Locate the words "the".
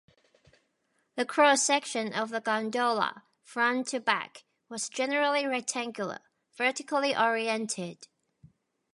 1.13-1.27, 2.31-2.41